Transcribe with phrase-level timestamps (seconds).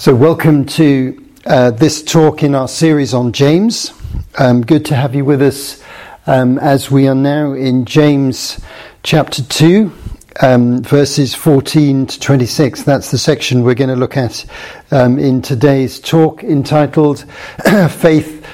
[0.00, 3.92] So, welcome to uh, this talk in our series on James.
[4.38, 5.82] Um, good to have you with us
[6.28, 8.60] um, as we are now in James
[9.02, 9.92] chapter 2,
[10.40, 12.84] um, verses 14 to 26.
[12.84, 14.46] That's the section we're going to look at
[14.92, 17.24] um, in today's talk entitled
[17.90, 18.46] Faith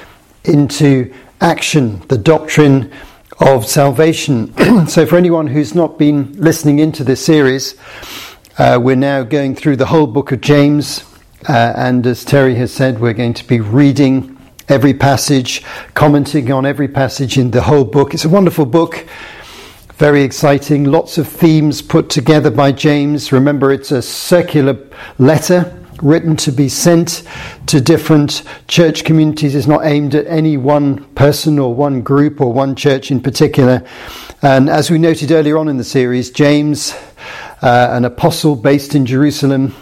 [0.44, 2.90] into Action, the Doctrine
[3.38, 4.86] of Salvation.
[4.88, 7.74] so, for anyone who's not been listening into this series,
[8.56, 11.04] uh, we're now going through the whole book of James.
[11.46, 15.62] Uh, and as Terry has said, we're going to be reading every passage,
[15.92, 18.14] commenting on every passage in the whole book.
[18.14, 19.06] It's a wonderful book,
[19.94, 23.30] very exciting, lots of themes put together by James.
[23.30, 24.78] Remember, it's a circular
[25.18, 27.22] letter written to be sent
[27.66, 29.54] to different church communities.
[29.54, 33.86] It's not aimed at any one person or one group or one church in particular.
[34.40, 36.94] And as we noted earlier on in the series, James,
[37.60, 39.74] uh, an apostle based in Jerusalem,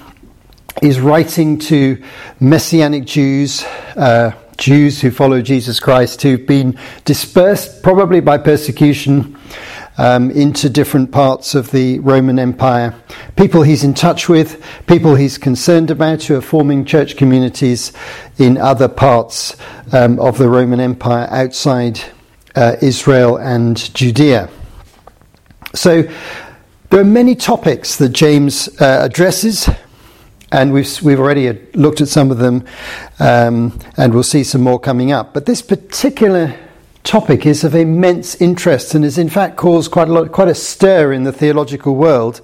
[0.81, 2.03] is writing to
[2.41, 3.65] Messianic Jews,
[3.97, 9.37] uh, Jews who follow Jesus Christ, who've been dispersed probably by persecution
[9.99, 12.95] um, into different parts of the Roman Empire.
[13.37, 17.93] People he's in touch with, people he's concerned about, who are forming church communities
[18.39, 19.57] in other parts
[19.93, 22.01] um, of the Roman Empire outside
[22.55, 24.49] uh, Israel and Judea.
[25.75, 26.03] So,
[26.91, 29.69] there are many topics that James uh, addresses
[30.53, 32.65] and we've, we've already looked at some of them,
[33.19, 35.33] um, and we'll see some more coming up.
[35.33, 36.55] But this particular
[37.05, 40.55] topic is of immense interest and has in fact caused quite a lot, quite a
[40.55, 42.43] stir in the theological world,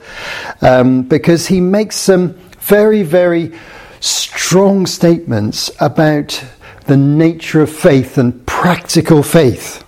[0.63, 3.53] um, because he makes some very, very
[4.01, 6.43] strong statements about
[6.87, 9.85] the nature of faith and practical faith.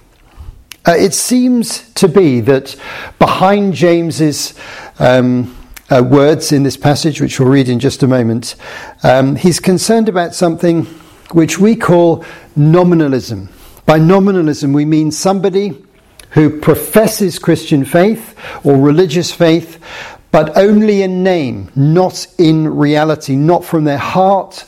[0.87, 2.77] Uh, it seems to be that
[3.19, 4.55] behind James's
[4.99, 5.57] um,
[5.91, 8.55] uh, words in this passage, which we'll read in just a moment,
[9.03, 10.85] um, he's concerned about something
[11.33, 12.25] which we call
[12.57, 13.49] nominalism.
[13.87, 15.83] By nominalism, we mean somebody
[16.31, 19.83] who professes Christian faith or religious faith,
[20.31, 24.65] but only in name, not in reality, not from their heart,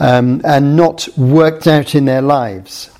[0.00, 2.90] um, and not worked out in their lives.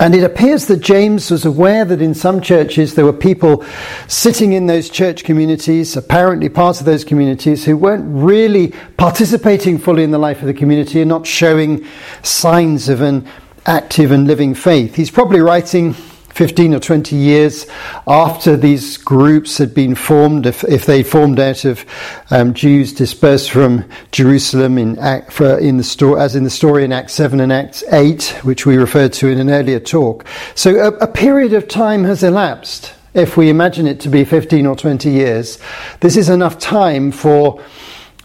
[0.00, 3.64] And it appears that James was aware that in some churches there were people
[4.08, 10.02] sitting in those church communities, apparently part of those communities, who weren't really participating fully
[10.02, 11.86] in the life of the community and not showing
[12.22, 13.26] signs of an
[13.66, 14.96] active and living faith.
[14.96, 15.94] He's probably writing
[16.34, 17.64] 15 or 20 years
[18.08, 21.86] after these groups had been formed, if, if they formed out of
[22.30, 26.92] um, Jews dispersed from Jerusalem in, Act, in the story, as in the story in
[26.92, 30.26] Acts 7 and Acts 8, which we referred to in an earlier talk.
[30.56, 32.92] So a, a period of time has elapsed.
[33.14, 35.60] If we imagine it to be 15 or 20 years,
[36.00, 37.62] this is enough time for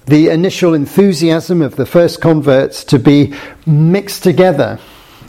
[0.08, 3.36] the initial enthusiasm of the first converts to be
[3.68, 4.80] mixed together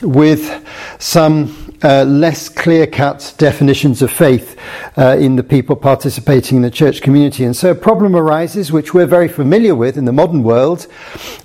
[0.03, 0.67] with
[0.99, 4.59] some uh, less clear cut definitions of faith
[4.99, 7.45] uh, in the people participating in the church community.
[7.45, 10.87] And so a problem arises, which we're very familiar with in the modern world,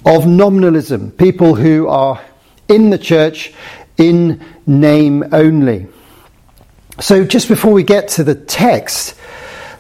[0.05, 2.21] of nominalism people who are
[2.67, 3.53] in the church
[3.97, 5.87] in name only.
[6.99, 9.15] So just before we get to the text,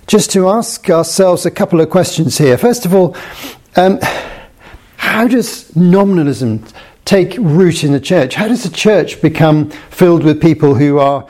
[0.07, 2.57] just to ask ourselves a couple of questions here.
[2.57, 3.15] First of all,
[3.75, 3.99] um,
[4.97, 6.63] how does nominalism
[7.05, 8.35] take root in the church?
[8.35, 11.27] How does the church become filled with people who are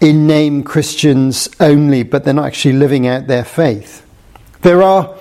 [0.00, 4.04] in name Christians only, but they're not actually living out their faith?
[4.62, 5.16] There are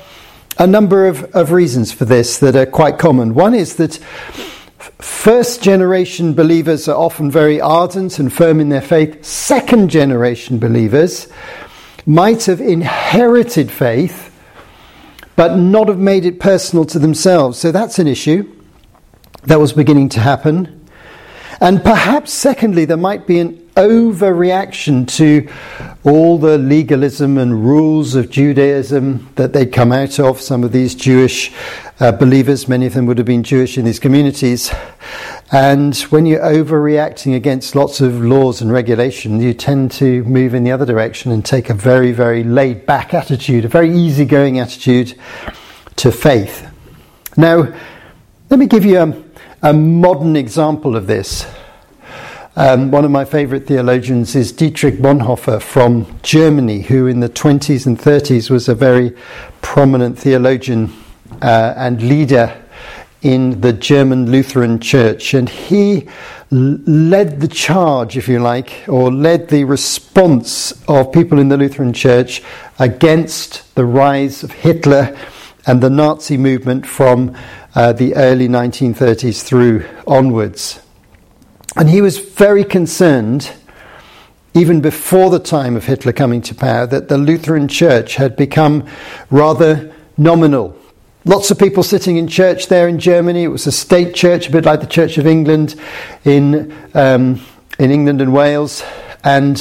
[0.57, 3.35] a number of, of reasons for this that are quite common.
[3.35, 3.97] One is that
[4.99, 9.23] first generation believers are often very ardent and firm in their faith.
[9.23, 11.27] Second generation believers
[12.05, 14.31] might have inherited faith,
[15.35, 17.59] but not have made it personal to themselves.
[17.59, 18.49] So that's an issue
[19.43, 20.87] that was beginning to happen.
[21.59, 25.47] And perhaps, secondly, there might be an overreaction to
[26.03, 30.41] all the legalism and rules of Judaism that they'd come out of.
[30.41, 31.51] Some of these Jewish
[31.99, 34.71] uh, believers, many of them would have been Jewish in these communities.
[35.51, 40.63] And when you're overreacting against lots of laws and regulation, you tend to move in
[40.63, 45.13] the other direction and take a very, very laid back attitude, a very easygoing attitude
[45.97, 46.67] to faith.
[47.37, 47.73] Now,
[48.49, 49.22] let me give you a
[49.63, 51.47] a modern example of this.
[52.57, 57.85] Um, one of my favorite theologians is Dietrich Bonhoeffer from Germany, who in the 20s
[57.85, 59.15] and 30s was a very
[59.61, 60.91] prominent theologian
[61.41, 62.61] uh, and leader
[63.21, 65.33] in the German Lutheran Church.
[65.33, 66.09] And he
[66.51, 71.57] l- led the charge, if you like, or led the response of people in the
[71.57, 72.43] Lutheran Church
[72.79, 75.17] against the rise of Hitler
[75.65, 77.33] and the Nazi movement from
[77.75, 80.79] uh, the early 1930s through onwards.
[81.75, 83.51] And he was very concerned,
[84.53, 88.87] even before the time of Hitler coming to power, that the Lutheran Church had become
[89.31, 90.77] rather nominal.
[91.25, 93.43] Lots of people sitting in church there in Germany.
[93.43, 95.79] It was a state church, a bit like the Church of England
[96.25, 97.41] in, um,
[97.79, 98.83] in England and Wales.
[99.23, 99.57] And,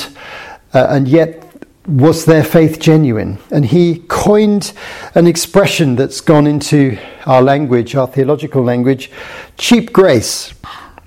[0.75, 1.39] uh, and yet,
[1.87, 3.39] was their faith genuine?
[3.51, 4.73] And he coined
[5.15, 9.11] an expression that's gone into our language, our theological language
[9.57, 10.55] cheap grace.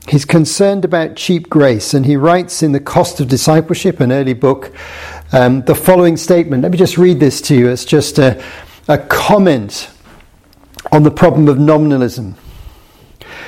[0.08, 4.34] He's concerned about cheap grace, and he writes in The Cost of Discipleship, an early
[4.34, 4.72] book,
[5.32, 6.62] um, the following statement.
[6.62, 7.70] Let me just read this to you.
[7.70, 8.44] It's just a,
[8.88, 9.90] a comment
[10.92, 12.36] on the problem of nominalism.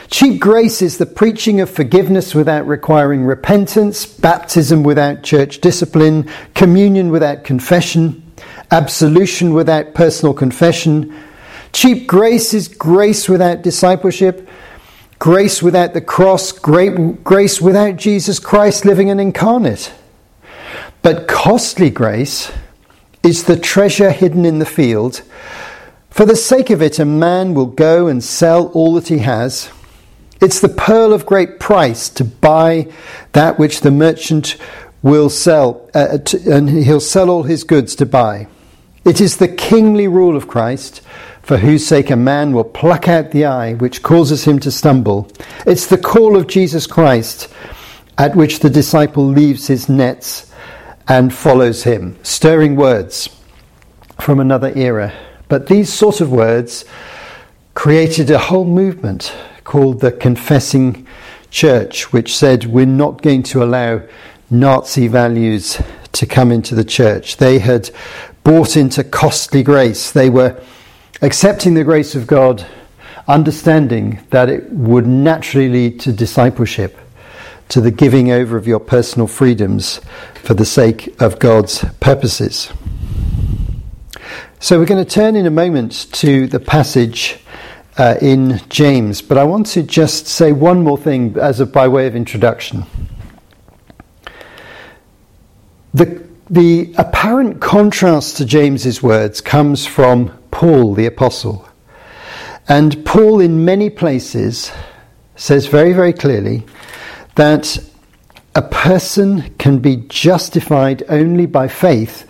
[0.09, 7.09] Cheap grace is the preaching of forgiveness without requiring repentance, baptism without church discipline, communion
[7.09, 8.23] without confession,
[8.71, 11.13] absolution without personal confession.
[11.77, 14.49] Cheap grace is grace without discipleship,
[15.19, 19.93] grace without the cross, grace without Jesus Christ living and incarnate.
[21.03, 22.51] But costly grace
[23.21, 25.21] is the treasure hidden in the field.
[26.09, 29.69] For the sake of it, a man will go and sell all that he has
[30.41, 32.91] it's the pearl of great price to buy
[33.33, 34.57] that which the merchant
[35.03, 38.47] will sell, uh, to, and he'll sell all his goods to buy.
[39.07, 41.01] It is the kingly rule of Christ,
[41.47, 45.31] for whose sake a man will pluck out the eye which causes him to stumble.
[45.65, 47.47] It's the call of Jesus Christ
[48.17, 50.51] at which the disciple leaves his nets
[51.07, 52.17] and follows him.
[52.21, 53.29] Stirring words
[54.19, 55.13] from another era.
[55.47, 56.83] But these sort of words
[57.75, 59.33] created a whole movement
[59.63, 61.07] called the Confessing
[61.49, 64.01] Church, which said we're not going to allow
[64.49, 67.37] Nazi values to come into the church.
[67.37, 67.89] They had
[68.43, 70.11] bought into costly grace.
[70.11, 70.61] They were
[71.21, 72.65] accepting the grace of God,
[73.27, 76.97] understanding that it would naturally lead to discipleship,
[77.69, 79.99] to the giving over of your personal freedoms
[80.35, 82.71] for the sake of God's purposes.
[84.59, 87.37] So we're going to turn in a moment to the passage
[87.97, 91.87] uh, in James, but I want to just say one more thing as a, by
[91.87, 92.85] way of introduction.
[95.93, 101.63] The, the apparent contrast to James's words comes from Paul the Apostle.
[102.67, 104.71] And Paul, in many places,
[105.35, 106.65] says very, very clearly
[107.35, 107.77] that
[108.55, 112.27] a person can be justified only by faith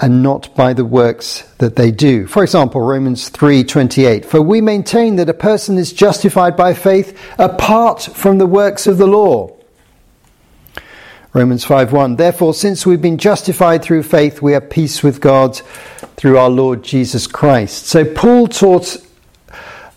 [0.00, 2.26] and not by the works that they do.
[2.26, 8.02] For example, Romans 3:28, "For we maintain that a person is justified by faith apart
[8.02, 9.48] from the works of the law."
[11.32, 15.60] Romans 5:1, "Therefore since we've been justified through faith, we have peace with God
[16.16, 18.96] through our Lord Jesus Christ." So Paul taught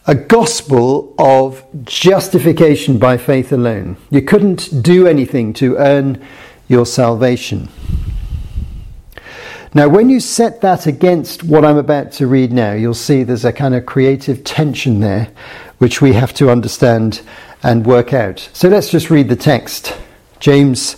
[0.05, 3.95] a gospel of justification by faith alone.
[4.11, 6.19] You couldn't do anything to earn
[6.67, 7.69] your salvation.
[9.73, 13.43] Now, when you set that against what I'm about to read now, you'll see there's
[13.43, 15.29] a kind of creative tension there,
[15.79, 17.21] which we have to understand
[17.63, 18.49] and work out.
[18.53, 19.93] So let's just read the text
[20.39, 20.97] James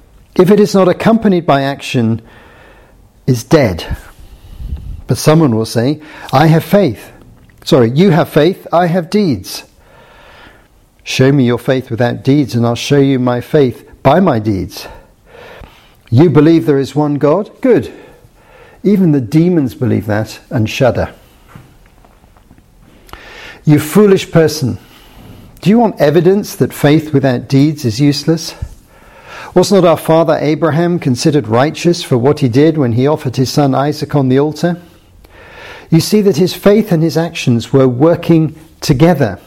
[0.35, 2.21] if it is not accompanied by action,
[3.27, 3.97] is dead.
[5.07, 7.11] But someone will say, I have faith.
[7.63, 9.63] Sorry, you have faith, I have deeds.
[11.03, 14.87] Show me your faith without deeds, and I'll show you my faith by my deeds.
[16.09, 17.49] You believe there is one God?
[17.61, 17.93] Good.
[18.83, 21.13] Even the demons believe that and shudder.
[23.63, 24.79] You foolish person.
[25.61, 28.55] Do you want evidence that faith without deeds is useless?
[29.53, 33.51] Was not our father Abraham considered righteous for what he did when he offered his
[33.51, 34.81] son Isaac on the altar?
[35.89, 39.41] You see that his faith and his actions were working together.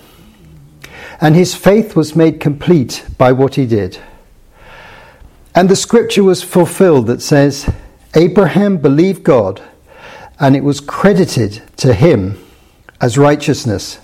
[1.23, 3.99] And his faith was made complete by what he did.
[5.55, 7.73] And the scripture was fulfilled that says,
[8.15, 9.63] Abraham believed God,
[10.39, 12.39] and it was credited to him
[13.01, 14.01] as righteousness,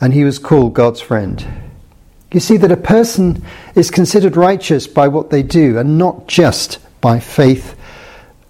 [0.00, 1.63] and he was called God's friend.
[2.34, 3.44] You see that a person
[3.76, 7.76] is considered righteous by what they do, and not just by faith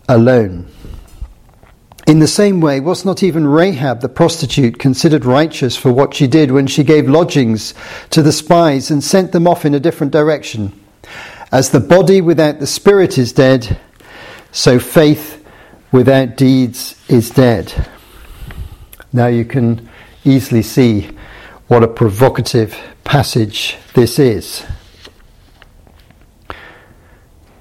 [0.09, 0.69] alone.
[2.07, 6.27] In the same way, was not even Rahab the prostitute considered righteous for what she
[6.27, 7.75] did when she gave lodgings
[8.09, 10.73] to the spies and sent them off in a different direction?
[11.53, 13.79] As the body without the spirit is dead,
[14.51, 15.47] so faith
[15.93, 17.87] without deeds is dead.
[19.13, 19.91] Now you can
[20.25, 21.11] easily see
[21.69, 24.65] what a provocative passage this is.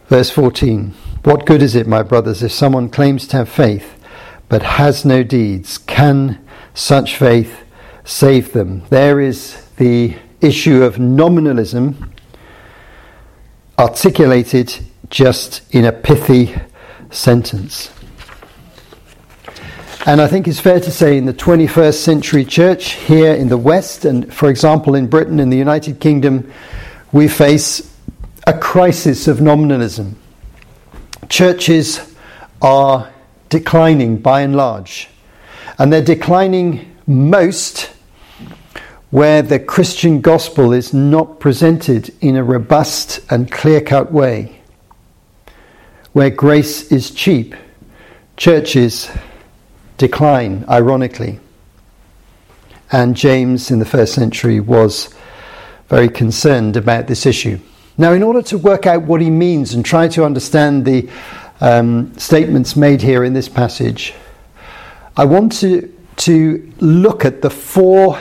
[0.08, 3.94] Verse 14 What good is it, my brothers, if someone claims to have faith?
[4.54, 6.40] but has no deeds, can
[6.74, 7.64] such faith
[8.04, 8.84] save them?
[8.90, 12.14] There is the issue of nominalism
[13.80, 14.78] articulated
[15.10, 16.56] just in a pithy
[17.10, 17.93] sentence.
[20.06, 23.58] And I think it's fair to say in the 21st century church here in the
[23.58, 26.52] West, and for example in Britain and the United Kingdom,
[27.14, 27.90] we face
[28.46, 30.18] a crisis of nominalism.
[31.30, 32.16] Churches
[32.62, 33.14] are
[33.48, 35.08] declining by and large.
[35.80, 37.90] And they're declining most
[39.10, 44.60] where the Christian gospel is not presented in a robust and clear cut way.
[46.12, 47.56] Where grace is cheap,
[48.36, 49.10] churches
[49.98, 51.40] decline, ironically.
[52.92, 55.14] And James in the first century was
[55.90, 57.60] very concerned about this issue.
[57.98, 61.10] Now, in order to work out what he means and try to understand the
[61.62, 64.14] um, statements made here in this passage,
[65.16, 68.20] I want to, to look at the four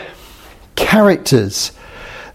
[0.76, 1.72] characters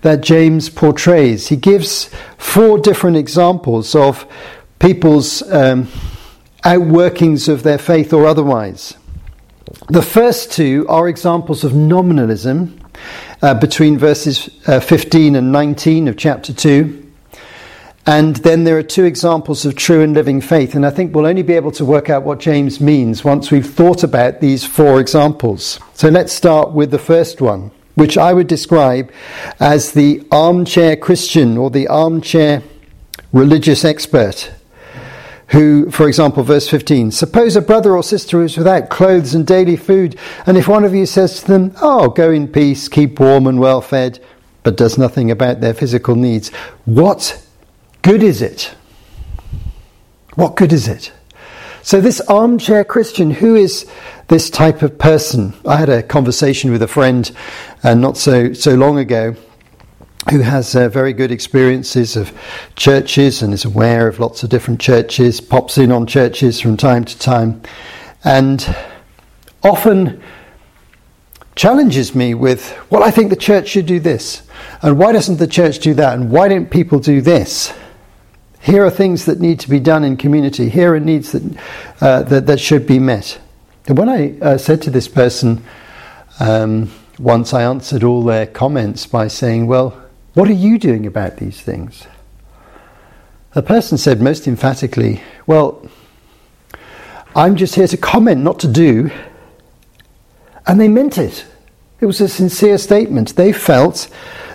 [0.02, 1.48] that James portrays.
[1.48, 4.26] He gives four different examples of
[4.80, 5.88] people's um,
[6.64, 8.96] outworkings of their faith or otherwise.
[9.90, 12.80] The first two are examples of nominalism
[13.42, 17.04] uh, between verses uh, 15 and 19 of chapter 2.
[18.06, 20.74] And then there are two examples of true and living faith.
[20.74, 23.70] And I think we'll only be able to work out what James means once we've
[23.70, 25.82] thought about these four examples.
[25.94, 29.12] So let's start with the first one, which I would describe
[29.60, 32.64] as the armchair Christian or the armchair
[33.34, 34.52] religious expert.
[35.50, 39.78] Who, for example, verse 15, suppose a brother or sister is without clothes and daily
[39.78, 43.48] food, and if one of you says to them, Oh, go in peace, keep warm
[43.48, 44.20] and well fed,
[44.64, 46.50] but does nothing about their physical needs,
[46.84, 47.42] what
[48.02, 48.76] good is it?
[50.36, 51.14] What good is it?
[51.82, 53.90] So, this armchair Christian, who is
[54.28, 55.54] this type of person?
[55.66, 57.32] I had a conversation with a friend
[57.82, 59.38] uh, not so, so long ago
[60.30, 62.38] who has uh, very good experiences of
[62.76, 67.06] churches and is aware of lots of different churches, pops in on churches from time
[67.06, 67.62] to time,
[68.24, 68.76] and
[69.64, 70.22] often
[71.56, 74.44] challenges me with, well, I think the church should do this,
[74.82, 77.74] and why doesn't the church do that, and why don't people do this?
[78.60, 80.68] Here are things that need to be done in community.
[80.68, 81.58] Here are needs that,
[82.02, 83.40] uh, that, that, should be met.
[83.88, 85.64] And when I uh, said to this person,
[86.40, 90.07] um, once I answered all their comments by saying, Well,
[90.38, 92.06] what are you doing about these things?
[93.56, 95.90] The person said most emphatically, Well,
[97.36, 99.10] I'm just here to comment, not to do.
[100.68, 101.44] And they meant it.
[102.02, 103.36] It was a sincere statement.
[103.36, 104.10] They felt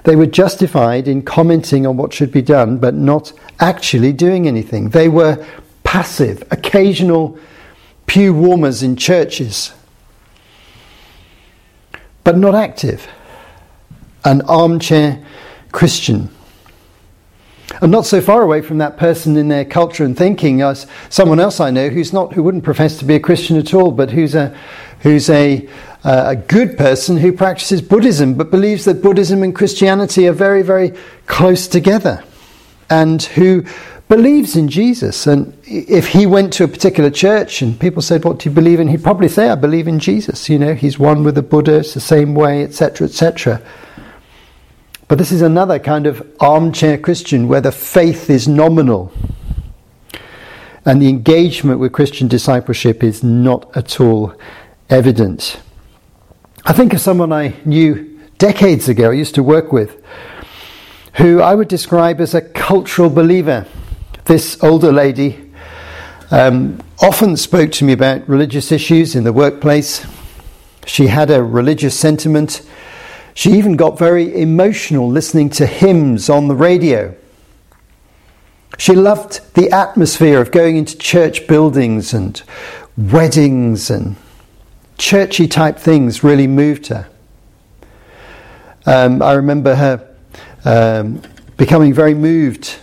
[0.05, 4.91] they were justified in commenting on what should be done, but not actually doing anything.
[4.91, 5.45] They were
[5.83, 7.37] passive, occasional
[8.07, 9.73] pew warmers in churches,
[12.23, 13.09] but not active.
[14.25, 15.27] An armchair
[15.73, 16.31] Christian.
[17.81, 21.41] And not so far away from that person in their culture and thinking as someone
[21.41, 24.11] else I know who's not who wouldn't profess to be a Christian at all, but
[24.11, 24.57] who's a
[25.01, 25.69] who's a
[26.05, 30.63] uh, a good person who practices Buddhism but believes that Buddhism and Christianity are very,
[30.63, 30.93] very
[31.27, 32.23] close together
[32.91, 33.65] and who
[34.09, 35.27] believes in Jesus.
[35.27, 38.81] And if he went to a particular church and people said, What do you believe
[38.81, 38.89] in?
[38.89, 40.49] He'd probably say, I believe in Jesus.
[40.49, 43.63] You know, he's one with the Buddha, it's the same way, etc., etc.
[45.13, 49.13] But this is another kind of armchair Christian where the faith is nominal
[50.87, 54.35] and the engagement with Christian discipleship is not at all
[54.89, 55.61] evident.
[56.65, 60.03] I think of someone I knew decades ago, I used to work with,
[61.17, 63.67] who I would describe as a cultural believer.
[64.25, 65.53] This older lady
[66.31, 70.07] um, often spoke to me about religious issues in the workplace.
[70.87, 72.63] She had a religious sentiment.
[73.35, 77.15] She even got very emotional listening to hymns on the radio.
[78.79, 82.43] She loved the atmosphere of going into church buildings and
[82.97, 84.17] weddings and
[84.99, 87.09] churchy type things really moved her.
[88.85, 90.17] Um, I remember her
[90.65, 91.23] um,
[91.57, 92.77] becoming very moved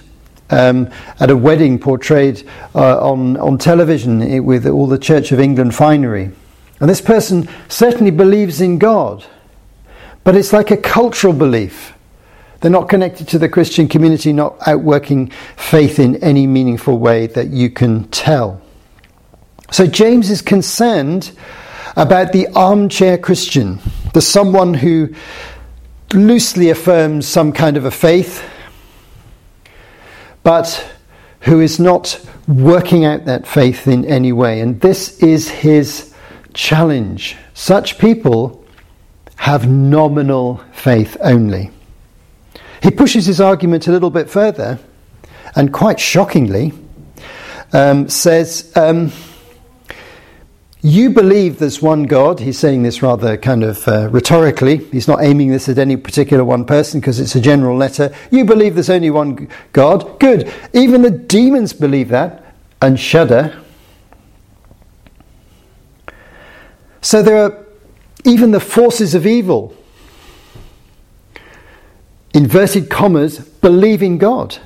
[0.49, 0.89] um,
[1.19, 6.31] at a wedding portrayed uh, on, on television with all the Church of England finery.
[6.79, 9.25] And this person certainly believes in God,
[10.23, 11.93] but it's like a cultural belief.
[12.61, 17.47] They're not connected to the Christian community, not outworking faith in any meaningful way that
[17.47, 18.61] you can tell.
[19.71, 21.31] So James is concerned
[21.95, 23.79] about the armchair Christian,
[24.13, 25.13] the someone who
[26.13, 28.43] loosely affirms some kind of a faith,
[30.43, 30.85] but
[31.41, 34.59] who is not working out that faith in any way.
[34.59, 36.13] And this is his
[36.53, 37.37] challenge.
[37.53, 38.65] Such people
[39.39, 41.71] have nominal faith only.
[42.83, 44.79] He pushes his argument a little bit further
[45.55, 46.73] and quite shockingly
[47.71, 49.13] um, says, um,
[50.81, 52.41] You believe there's one God.
[52.41, 54.77] He's saying this rather kind of uh, rhetorically.
[54.91, 58.13] He's not aiming this at any particular one person because it's a general letter.
[58.31, 60.19] You believe there's only one God.
[60.19, 60.51] Good.
[60.73, 63.57] Even the demons believe that and shudder.
[67.01, 67.68] So there are
[68.25, 69.75] even the forces of evil,
[72.33, 74.57] inverted commas, believe in God.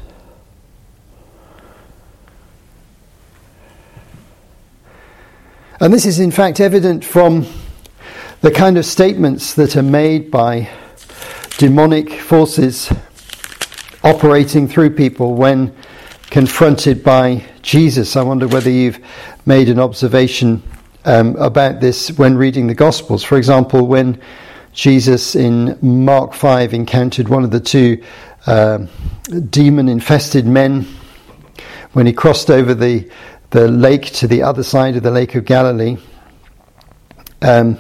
[5.80, 7.46] And this is in fact evident from
[8.42, 10.70] the kind of statements that are made by
[11.58, 12.92] demonic forces
[14.04, 15.76] operating through people when
[16.30, 18.16] confronted by Jesus.
[18.16, 19.00] I wonder whether you've
[19.46, 20.64] made an observation
[21.06, 23.24] um, about this when reading the Gospels.
[23.24, 24.22] For example, when
[24.74, 28.04] Jesus in Mark 5 encountered one of the two
[28.46, 28.80] uh,
[29.50, 30.88] demon infested men
[31.94, 33.10] when he crossed over the,
[33.52, 35.98] the lake to the other side of the Lake of Galilee.
[37.42, 37.80] Um,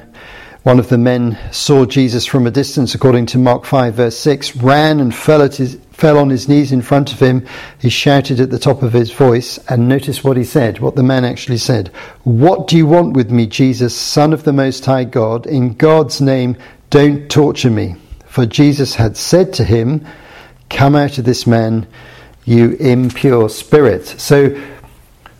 [0.63, 4.55] one of the men saw Jesus from a distance, according to Mark 5, verse 6,
[4.55, 7.45] ran and fell, his, fell on his knees in front of him.
[7.79, 11.03] He shouted at the top of his voice, and notice what he said, what the
[11.03, 11.89] man actually said.
[12.23, 15.45] What do you want with me, Jesus, Son of the Most High God?
[15.45, 16.55] In God's name,
[16.89, 17.97] don't torture me.
[18.25, 20.07] For Jesus had said to him,
[20.69, 21.85] Come out of this man,
[22.45, 24.05] you impure spirit.
[24.05, 24.57] So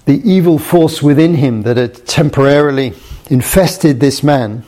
[0.04, 2.94] the evil force within him that had temporarily
[3.30, 4.66] infested this man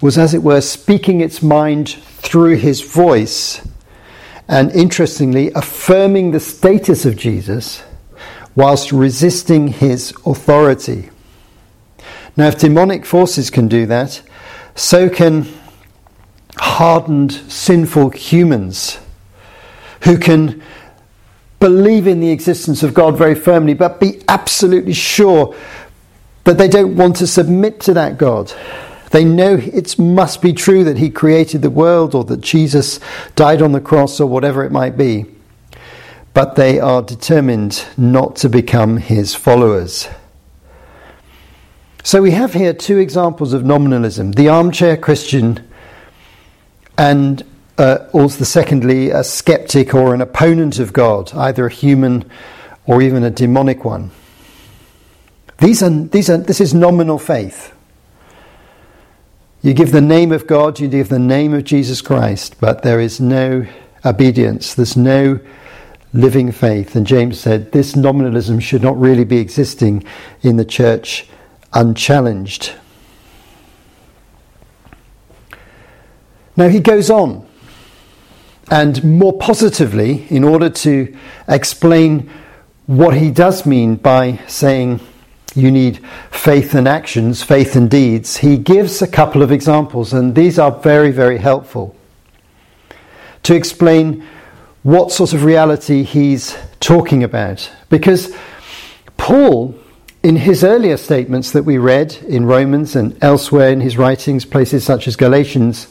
[0.00, 3.66] was, as it were, speaking its mind through his voice,
[4.48, 7.82] and interestingly, affirming the status of Jesus
[8.56, 11.10] whilst resisting his authority.
[12.36, 14.22] Now, if demonic forces can do that,
[14.74, 15.46] so can
[16.56, 18.98] hardened, sinful humans
[20.02, 20.62] who can
[21.58, 25.54] believe in the existence of God very firmly, but be absolutely sure
[26.44, 28.52] that they don't want to submit to that God.
[29.10, 33.00] They know it must be true that He created the world or that Jesus
[33.36, 35.26] died on the cross or whatever it might be.
[36.32, 40.08] But they are determined not to become His followers.
[42.02, 45.68] So we have here two examples of nominalism the armchair Christian
[46.96, 47.44] and
[47.80, 52.30] uh, also, secondly, a skeptic or an opponent of God, either a human
[52.84, 54.10] or even a demonic one.
[55.58, 57.72] These are, these are, this is nominal faith.
[59.62, 62.98] You give the name of God, you give the name of Jesus Christ, but there
[62.98, 63.66] is no
[64.04, 65.38] obedience, there's no
[66.14, 66.96] living faith.
[66.96, 70.04] And James said this nominalism should not really be existing
[70.40, 71.28] in the church
[71.74, 72.72] unchallenged.
[76.56, 77.46] Now he goes on,
[78.70, 81.14] and more positively, in order to
[81.48, 82.30] explain
[82.86, 85.00] what he does mean by saying
[85.54, 90.34] you need faith and actions, faith and deeds, he gives a couple of examples, and
[90.34, 91.96] these are very, very helpful.
[93.44, 94.24] To explain
[94.82, 97.70] what sort of reality he's talking about.
[97.88, 98.34] Because
[99.16, 99.74] Paul,
[100.22, 104.84] in his earlier statements that we read in Romans and elsewhere in his writings, places
[104.84, 105.88] such as Galatians,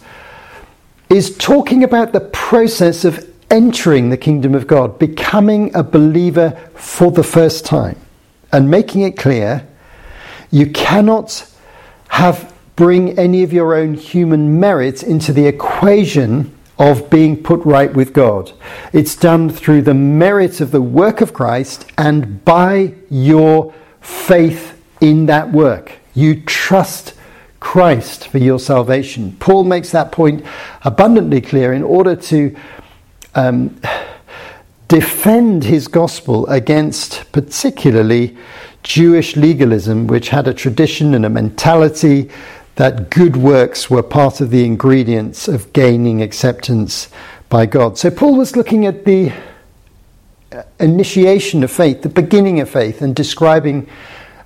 [1.10, 7.12] is talking about the process of entering the kingdom of God, becoming a believer for
[7.12, 7.98] the first time
[8.52, 9.68] and making it clear
[10.52, 11.48] you cannot
[12.10, 17.94] have bring any of your own human merit into the equation of being put right
[17.94, 18.54] with God.
[18.94, 25.26] It's done through the merit of the work of Christ and by your faith in
[25.26, 25.92] that work.
[26.14, 27.16] You trust
[27.60, 29.36] Christ for your salvation.
[29.42, 30.46] Paul makes that point
[30.84, 32.56] abundantly clear in order to
[33.36, 33.78] um,
[34.90, 38.36] defend his gospel against particularly
[38.84, 42.30] Jewish legalism, which had a tradition and a mentality
[42.76, 47.10] that good works were part of the ingredients of gaining acceptance
[47.50, 47.98] by God.
[47.98, 49.32] So Paul was looking at the
[50.52, 53.88] uh, initiation of faith, the beginning of faith, and describing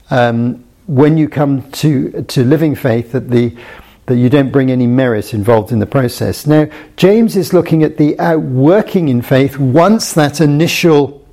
[0.10, 3.56] um, when you come to, to living faith, that, the,
[4.05, 6.45] that you don't bring any merit involved in the process.
[6.45, 11.25] Now, James is looking at the outworking in faith once that initial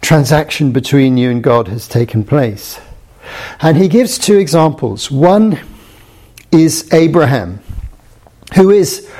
[0.00, 2.80] transaction between you and God has taken place.
[3.60, 5.10] And he gives two examples.
[5.10, 5.58] One
[6.52, 7.60] is Abraham,
[8.54, 9.10] who is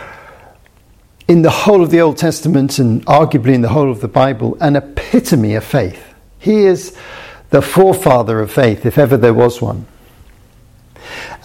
[1.28, 4.56] in the whole of the Old Testament and arguably in the whole of the Bible
[4.60, 6.14] an epitome of faith.
[6.38, 6.96] He is
[7.50, 9.86] the forefather of faith, if ever there was one.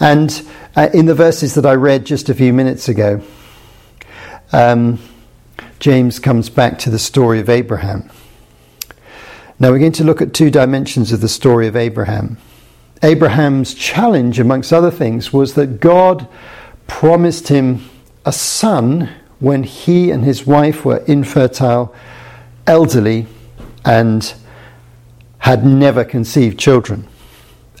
[0.00, 3.22] And uh, in the verses that I read just a few minutes ago,
[4.52, 4.98] um,
[5.78, 8.10] James comes back to the story of Abraham.
[9.58, 12.38] Now we're going to look at two dimensions of the story of Abraham.
[13.02, 16.28] Abraham's challenge, amongst other things, was that God
[16.86, 17.88] promised him
[18.24, 19.08] a son
[19.40, 21.94] when he and his wife were infertile,
[22.66, 23.26] elderly,
[23.84, 24.34] and
[25.38, 27.08] had never conceived children.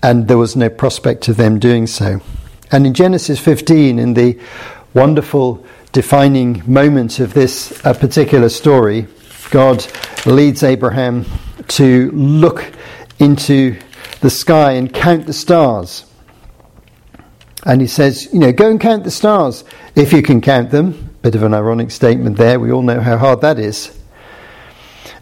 [0.02, 2.20] And there was no prospect of them doing so.
[2.70, 4.38] And in Genesis 15, in the
[4.94, 9.06] wonderful defining moment of this uh, particular story,
[9.50, 9.86] God
[10.24, 11.26] leads Abraham
[11.68, 12.72] to look
[13.18, 13.78] into
[14.20, 16.04] the sky and count the stars.
[17.64, 21.10] And he says, you know, go and count the stars if you can count them.
[21.22, 22.58] Bit of an ironic statement there.
[22.58, 23.96] We all know how hard that is.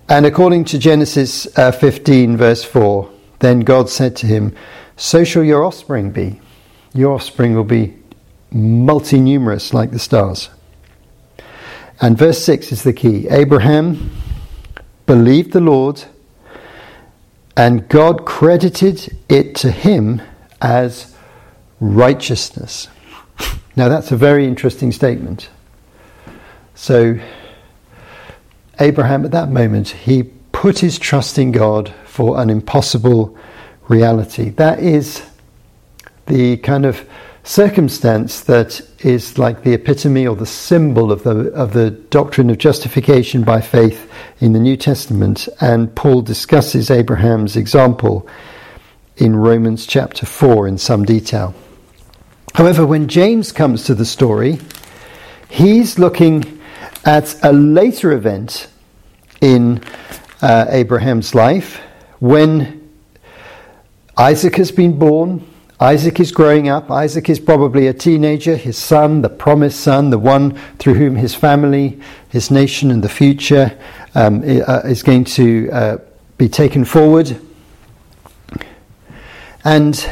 [0.09, 4.55] And according to Genesis uh, 15, verse 4, then God said to him,
[4.97, 6.41] So shall your offspring be.
[6.95, 7.97] Your offspring will be
[8.51, 10.51] multi numerous like the stars.
[12.01, 13.29] And verse 6 is the key.
[13.29, 14.11] Abraham
[15.07, 16.05] believed the Lord
[17.57, 20.23] and God credited it to him
[20.63, 21.15] as
[21.79, 22.89] righteousness.
[23.77, 25.51] Now, that's a very interesting statement.
[26.75, 27.19] So,
[28.79, 33.35] Abraham, at that moment, he put his trust in God for an impossible
[33.89, 34.51] reality.
[34.51, 35.25] That is
[36.27, 37.09] the kind of
[37.45, 42.59] circumstance that is like the epitome or the symbol of the, of the doctrine of
[42.59, 45.49] justification by faith in the New Testament.
[45.63, 48.29] And Paul discusses Abraham's example
[49.17, 51.55] in Romans chapter 4 in some detail.
[52.53, 54.59] However, when James comes to the story,
[55.49, 56.61] he's looking
[57.03, 58.69] at a later event
[59.41, 59.83] in
[60.43, 61.81] uh, Abraham's life
[62.21, 62.89] when
[64.17, 65.47] Isaac has been born
[65.81, 66.91] Isaac is growing up.
[66.91, 68.55] Isaac is probably a teenager.
[68.55, 73.09] His son, the promised son, the one through whom his family, his nation, and the
[73.09, 73.79] future
[74.15, 75.97] um, uh, is going to uh,
[76.37, 77.41] be taken forward.
[79.65, 80.07] And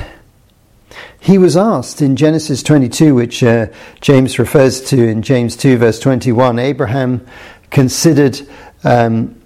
[1.20, 3.66] he was asked in Genesis 22, which uh,
[4.00, 7.26] James refers to in James 2, verse 21, Abraham
[7.68, 8.40] considered
[8.84, 9.37] um,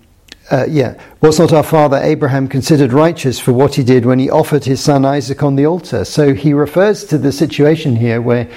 [0.51, 4.29] uh, yeah, was not our father Abraham considered righteous for what he did when he
[4.29, 6.05] offered his son Isaac on the altar?
[6.05, 8.49] So he refers to the situation here where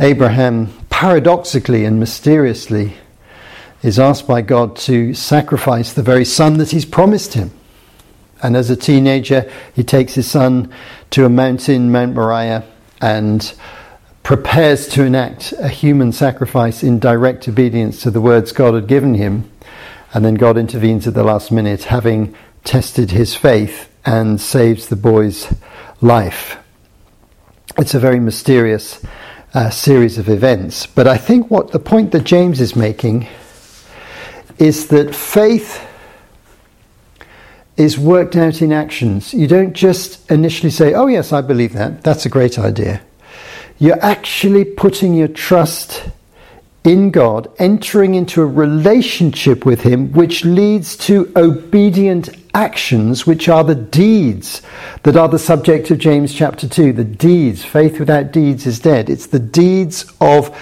[0.00, 2.94] Abraham paradoxically and mysteriously
[3.82, 7.50] is asked by God to sacrifice the very son that he's promised him.
[8.42, 10.72] And as a teenager, he takes his son
[11.10, 12.64] to a mountain, Mount Moriah,
[13.00, 13.54] and
[14.22, 19.14] prepares to enact a human sacrifice in direct obedience to the words God had given
[19.14, 19.50] him
[20.14, 24.96] and then God intervenes at the last minute, having tested his faith and saves the
[24.96, 25.52] boy's
[26.00, 26.56] life.
[27.76, 29.04] It's a very mysterious
[29.54, 30.86] uh, series of events.
[30.86, 33.26] But I think what the point that James is making
[34.58, 35.84] is that faith
[37.76, 39.34] is worked out in actions.
[39.34, 42.04] You don't just initially say, Oh, yes, I believe that.
[42.04, 43.02] That's a great idea.
[43.80, 46.08] You're actually putting your trust
[46.84, 53.64] in God, entering into a relationship with Him, which leads to obedient actions, which are
[53.64, 54.62] the deeds
[55.02, 56.92] that are the subject of James chapter 2.
[56.92, 57.64] The deeds.
[57.64, 59.08] Faith without deeds is dead.
[59.08, 60.56] It's the deeds of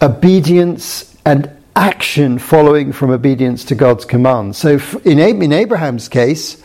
[0.00, 4.54] obedience and action following from obedience to God's command.
[4.56, 6.62] So in Abraham's case,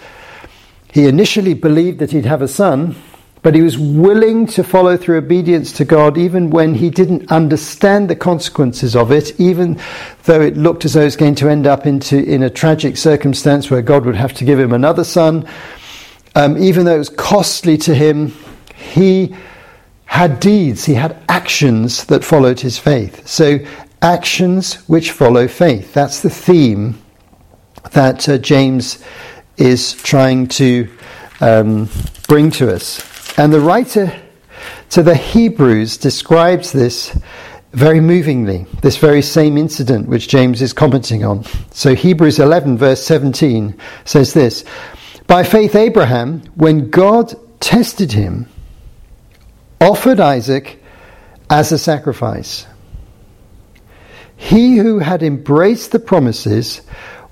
[0.92, 2.96] he initially believed that he'd have a son
[3.42, 8.10] but he was willing to follow through obedience to God even when he didn't understand
[8.10, 9.80] the consequences of it, even
[10.24, 12.98] though it looked as though it was going to end up into, in a tragic
[12.98, 15.48] circumstance where God would have to give him another son.
[16.36, 18.34] Um, even though it was costly to him,
[18.76, 19.36] he
[20.06, 23.28] had deeds, he had actions that followed his faith.
[23.28, 23.60] So,
[24.02, 25.94] actions which follow faith.
[25.94, 27.02] That's the theme
[27.92, 29.04] that uh, James
[29.58, 30.90] is trying to
[31.42, 31.90] um,
[32.28, 33.17] bring to us.
[33.38, 34.12] And the writer
[34.90, 37.18] to the Hebrews describes this
[37.72, 41.44] very movingly, this very same incident which James is commenting on.
[41.72, 44.66] So Hebrews 11, verse 17 says this
[45.28, 48.48] By faith, Abraham, when God tested him,
[49.80, 50.82] offered Isaac
[51.50, 52.66] as a sacrifice.
[54.36, 56.82] He who had embraced the promises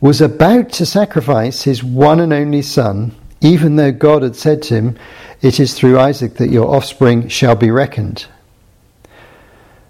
[0.02, 4.76] was about to sacrifice his one and only son, even though God had said to
[4.76, 5.00] him,
[5.42, 8.26] It is through Isaac that your offspring shall be reckoned.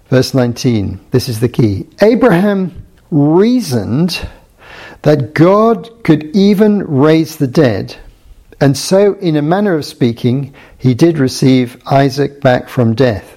[0.08, 1.86] Verse 19, this is the key.
[2.00, 4.28] Abraham reasoned
[5.02, 7.96] that God could even raise the dead,
[8.60, 13.36] and so, in a manner of speaking, he did receive Isaac back from death.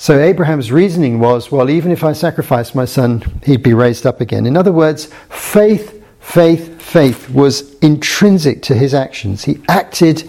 [0.00, 4.22] So Abraham's reasoning was, well, even if I sacrifice my son, he'd be raised up
[4.22, 4.46] again.
[4.46, 9.44] In other words, faith, faith, faith was intrinsic to his actions.
[9.44, 10.28] He acted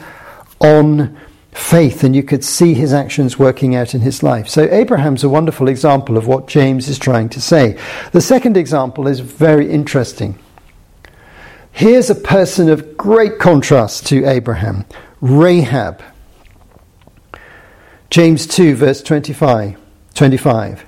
[0.62, 1.18] on
[1.52, 4.48] faith, and you could see his actions working out in his life.
[4.48, 7.78] So Abraham's a wonderful example of what James is trying to say.
[8.14, 10.40] The second example is very interesting.
[11.72, 14.86] Here's a person of great contrast to Abraham
[15.22, 16.02] Rahab.
[18.10, 19.78] James 2, verse 25.
[20.14, 20.86] 25.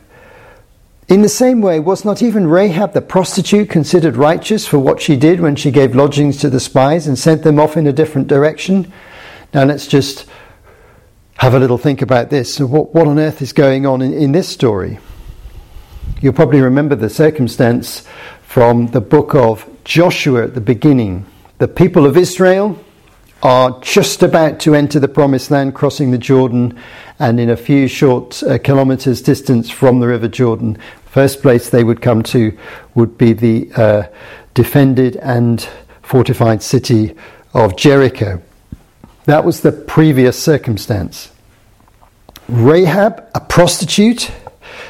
[1.08, 5.16] In the same way, was not even Rahab the prostitute considered righteous for what she
[5.16, 8.28] did when she gave lodgings to the spies and sent them off in a different
[8.28, 8.92] direction?
[9.54, 10.26] Now let's just
[11.36, 12.56] have a little think about this.
[12.56, 14.98] So what, what on earth is going on in, in this story?
[16.22, 18.08] You'll probably remember the circumstance
[18.42, 21.28] from the book of Joshua at the beginning.
[21.60, 22.84] The people of Israel
[23.44, 26.80] are just about to enter the promised land, crossing the Jordan,
[27.20, 31.84] and in a few short uh, kilometers distance from the River Jordan, first place they
[31.84, 32.58] would come to
[32.96, 34.04] would be the uh,
[34.56, 35.68] defended and
[36.02, 37.16] fortified city
[37.54, 38.42] of Jericho.
[39.26, 41.32] That was the previous circumstance.
[42.50, 44.32] Rahab, a prostitute,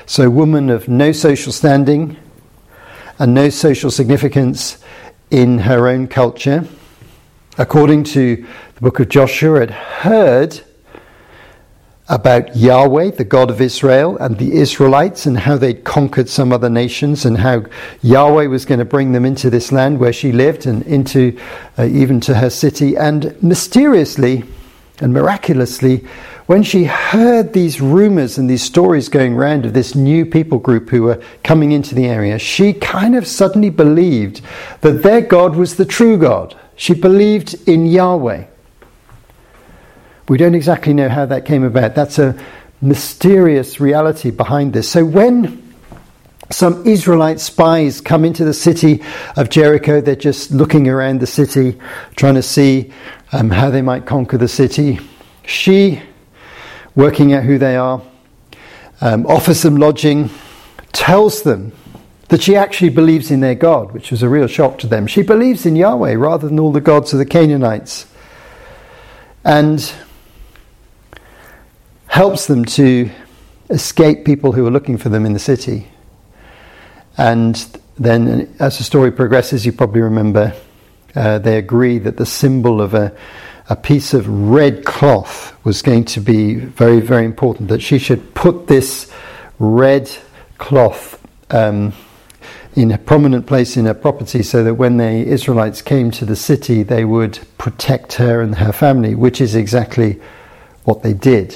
[0.05, 2.17] so woman of no social standing
[3.19, 4.77] and no social significance
[5.29, 6.67] in her own culture
[7.57, 10.61] according to the book of Joshua, had heard
[12.09, 16.69] about Yahweh, the God of Israel, and the Israelites, and how they'd conquered some other
[16.69, 17.63] nations, and how
[18.01, 21.37] Yahweh was going to bring them into this land where she lived, and into
[21.77, 22.97] uh, even to her city.
[22.97, 24.43] And mysteriously
[24.99, 26.05] and miraculously,
[26.45, 30.89] when she heard these rumors and these stories going around of this new people group
[30.89, 34.41] who were coming into the area, she kind of suddenly believed
[34.81, 38.45] that their God was the true God she believed in Yahweh.
[40.27, 41.95] We don't exactly know how that came about.
[41.95, 42.35] That's a
[42.81, 44.89] mysterious reality behind this.
[44.89, 45.73] So when
[46.49, 49.01] some Israelite spies come into the city
[49.35, 51.77] of Jericho, they're just looking around the city,
[52.15, 52.93] trying to see
[53.31, 54.99] um, how they might conquer the city.
[55.45, 56.01] She,
[56.95, 58.01] working out who they are,
[59.01, 60.29] um, offers them lodging,
[60.91, 61.73] tells them
[62.29, 65.07] that she actually believes in their God, which was a real shock to them.
[65.07, 68.05] She believes in Yahweh rather than all the gods of the Canaanites.
[69.43, 69.93] And
[72.13, 73.09] helps them to
[73.71, 75.87] escape people who are looking for them in the city.
[77.17, 77.55] And
[77.97, 80.53] then, as the story progresses, you probably remember
[81.15, 83.17] uh, they agree that the symbol of a,
[83.67, 88.35] a piece of red cloth was going to be very, very important, that she should
[88.35, 89.11] put this
[89.57, 90.07] red
[90.59, 91.19] cloth.
[91.49, 91.93] Um,
[92.75, 96.35] in a prominent place in her property so that when the Israelites came to the
[96.35, 100.19] city, they would protect her and her family, which is exactly
[100.83, 101.55] what they did.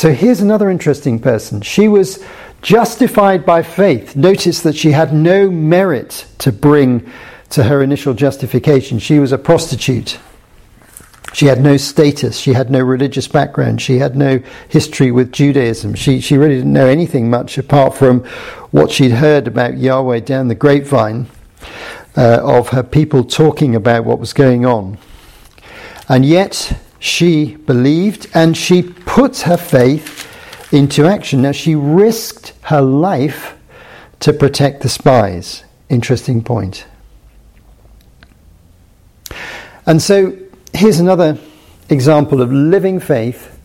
[0.00, 1.60] So here's another interesting person.
[1.60, 2.24] She was
[2.62, 4.16] justified by faith.
[4.16, 7.12] Notice that she had no merit to bring
[7.50, 8.98] to her initial justification.
[8.98, 10.18] She was a prostitute.
[11.34, 12.38] She had no status.
[12.38, 13.82] She had no religious background.
[13.82, 15.94] She had no history with Judaism.
[15.96, 18.24] She, she really didn't know anything much apart from
[18.70, 21.26] what she'd heard about Yahweh down the grapevine
[22.16, 24.96] uh, of her people talking about what was going on.
[26.08, 31.42] And yet she believed and she put her faith into action.
[31.42, 33.56] Now she risked her life
[34.20, 35.64] to protect the spies.
[35.88, 36.86] Interesting point.
[39.84, 40.38] And so
[40.72, 41.38] here's another
[41.88, 43.58] example of living faith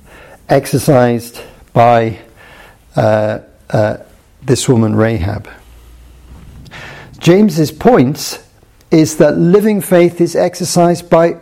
[0.50, 1.40] exercised
[1.74, 2.18] by
[2.96, 3.98] uh, uh,
[4.42, 5.48] this woman Rahab.
[7.20, 8.44] James's point
[8.90, 11.40] is that living faith is exercised by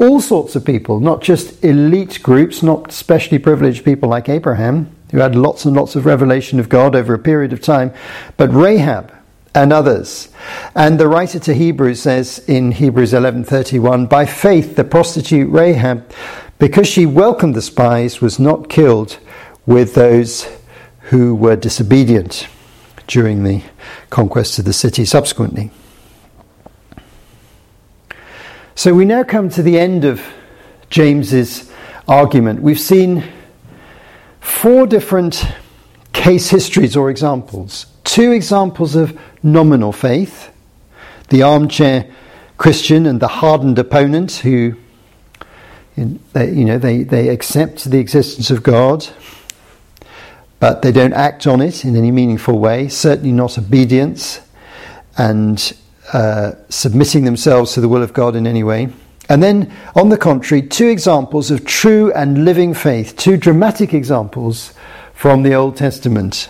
[0.00, 5.18] all sorts of people, not just elite groups, not specially privileged people like Abraham, who
[5.18, 7.92] had lots and lots of revelation of God over a period of time,
[8.38, 9.12] but Rahab
[9.54, 10.28] and others.
[10.74, 16.04] And the writer to Hebrews says in Hebrews 11:31, "By faith the prostitute Rahab,
[16.58, 19.18] because she welcomed the spies, was not killed
[19.66, 20.46] with those
[21.10, 22.46] who were disobedient
[23.06, 23.62] during the
[24.08, 25.70] conquest of the city subsequently."
[28.74, 30.22] So we now come to the end of
[30.88, 31.70] James's
[32.08, 32.62] argument.
[32.62, 33.24] We've seen
[34.40, 35.44] four different
[36.12, 37.86] case histories or examples.
[38.04, 40.48] Two examples of nominal faith
[41.28, 42.10] the armchair
[42.58, 44.76] Christian and the hardened opponent who
[45.96, 49.06] you know they, they accept the existence of God
[50.60, 54.40] but they don't act on it in any meaningful way, certainly not obedience
[55.16, 55.72] and
[56.12, 58.88] uh, submitting themselves to the will of God in any way.
[59.28, 64.74] And then, on the contrary, two examples of true and living faith, two dramatic examples
[65.14, 66.48] from the Old Testament.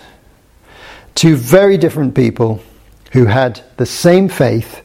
[1.14, 2.62] Two very different people
[3.12, 4.82] who had the same faith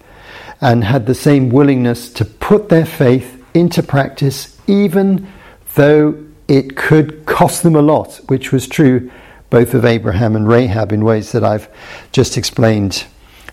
[0.59, 5.31] and had the same willingness to put their faith into practice, even
[5.75, 9.09] though it could cost them a lot, which was true
[9.49, 11.69] both of Abraham and Rahab in ways that I've
[12.11, 13.05] just explained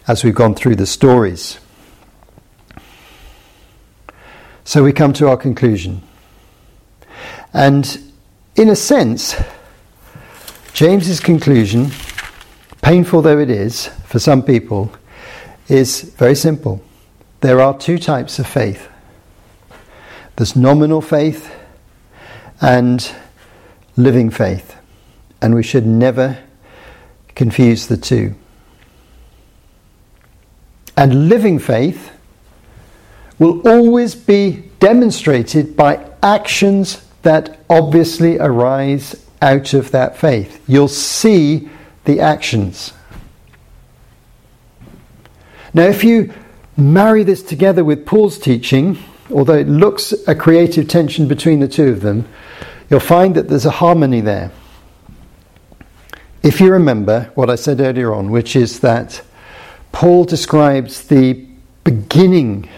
[0.07, 1.59] as we've gone through the stories.
[4.65, 6.03] So we come to our conclusion.
[7.53, 7.99] And
[8.57, 9.35] in a sense,
[10.73, 11.91] James's conclusion,
[12.81, 14.93] painful though it is for some people,
[15.69, 16.83] is very simple.
[17.41, 18.89] There are two types of faith
[20.37, 21.55] there's nominal faith
[22.61, 23.15] and
[23.97, 24.77] living faith.
[25.41, 26.39] And we should never
[27.35, 28.35] confuse the two.
[30.97, 32.11] And living faith
[33.39, 40.63] will always be demonstrated by actions that obviously arise out of that faith.
[40.69, 41.69] You'll see
[42.05, 42.93] the actions.
[45.75, 46.33] Now, if you
[46.77, 48.99] marry this together with Paul's teaching,
[49.31, 52.29] although it looks a creative tension between the two of them,
[52.91, 54.51] you'll find that there's a harmony there.
[56.43, 59.23] If you remember what I said earlier on, which is that
[59.93, 61.47] Paul describes the
[61.85, 62.69] beginning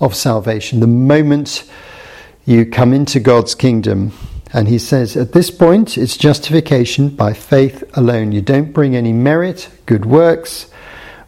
[0.00, 1.68] of salvation, the moment
[2.44, 4.12] you come into God's kingdom.
[4.52, 8.30] And he says, at this point, it's justification by faith alone.
[8.30, 10.70] You don't bring any merit, good works,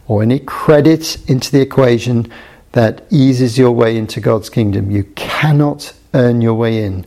[0.07, 2.31] or any credit into the equation
[2.71, 4.91] that eases your way into God's kingdom.
[4.91, 7.05] You cannot earn your way in.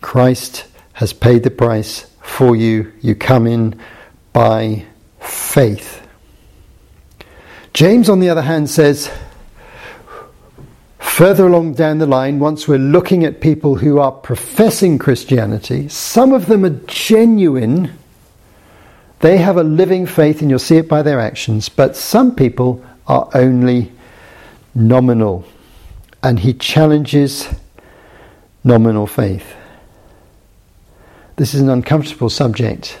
[0.00, 2.92] Christ has paid the price for you.
[3.00, 3.80] You come in
[4.32, 4.84] by
[5.18, 6.05] faith.
[7.76, 9.10] James, on the other hand, says,
[10.98, 16.32] further along down the line, once we're looking at people who are professing Christianity, some
[16.32, 17.92] of them are genuine.
[19.18, 22.82] They have a living faith, and you'll see it by their actions, but some people
[23.06, 23.92] are only
[24.74, 25.44] nominal.
[26.22, 27.46] And he challenges
[28.64, 29.54] nominal faith.
[31.36, 32.98] This is an uncomfortable subject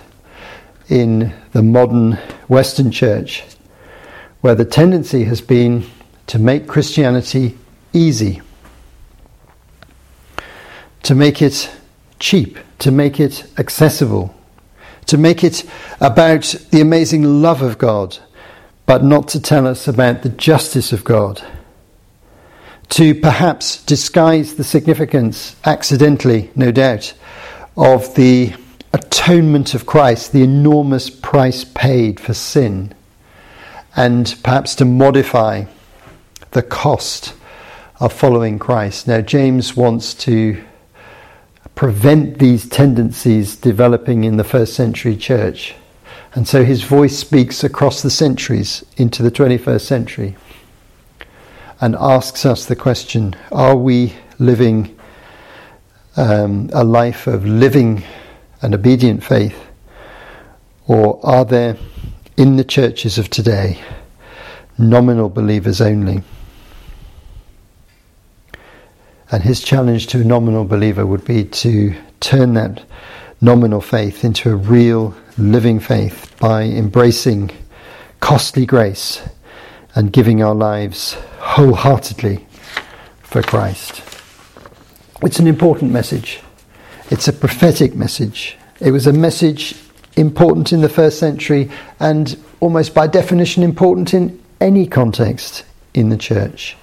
[0.90, 3.42] in the modern Western church,
[4.46, 5.84] where the tendency has been
[6.28, 7.58] to make Christianity
[7.92, 8.40] easy,
[11.02, 11.68] to make it
[12.20, 14.32] cheap, to make it accessible,
[15.06, 15.68] to make it
[16.00, 18.18] about the amazing love of God,
[18.86, 21.42] but not to tell us about the justice of God.
[22.90, 27.14] To perhaps disguise the significance, accidentally, no doubt,
[27.76, 28.54] of the
[28.92, 32.94] atonement of Christ, the enormous price paid for sin,
[33.96, 35.64] and perhaps to modify
[36.50, 37.34] the cost
[37.98, 39.08] of following Christ.
[39.08, 40.62] Now, James wants to
[41.74, 45.74] prevent these tendencies developing in the first century church.
[46.34, 50.36] And so his voice speaks across the centuries into the 21st century
[51.80, 54.98] and asks us the question are we living
[56.16, 58.02] um, a life of living
[58.60, 59.58] and obedient faith?
[60.86, 61.76] Or are there
[62.36, 63.82] in the churches of today
[64.78, 66.22] nominal believers only?
[69.30, 72.84] And his challenge to a nominal believer would be to turn that
[73.40, 77.50] nominal faith into a real living faith by embracing
[78.20, 79.26] costly grace
[79.94, 82.46] and giving our lives wholeheartedly
[83.20, 84.02] for Christ.
[85.22, 86.40] It's an important message.
[87.10, 88.56] It's a prophetic message.
[88.80, 89.74] It was a message
[90.16, 95.64] important in the first century and almost by definition important in any context
[95.94, 96.76] in the church.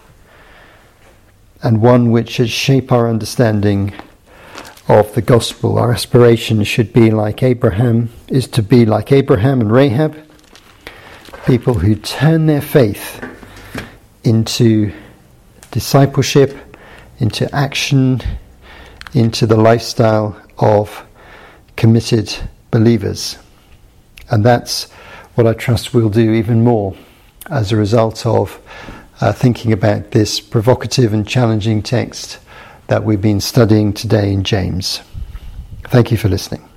[1.62, 3.94] And one which should shape our understanding
[4.88, 5.78] of the gospel.
[5.78, 10.16] Our aspiration should be like Abraham, is to be like Abraham and Rahab,
[11.46, 13.26] people who turn their faith
[14.24, 14.92] into
[15.72, 16.56] discipleship,
[17.20, 18.22] into action,
[19.14, 21.06] into the lifestyle of
[21.76, 22.36] committed
[22.74, 23.38] believers.
[24.32, 24.90] And that's
[25.36, 26.96] what I trust we'll do even more
[27.50, 28.60] as a result of
[29.22, 32.40] uh, thinking about this provocative and challenging text
[32.88, 35.02] that we've been studying today in James.
[35.84, 36.73] Thank you for listening.